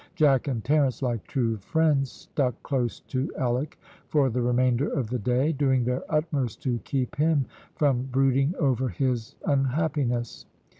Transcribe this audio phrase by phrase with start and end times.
[0.15, 3.77] Jack and Terence, like true friends, stuck close to Alick
[4.07, 8.89] for the remainder of the day, doing their utmost to keep him from brooding over
[8.89, 10.47] his unhappiness.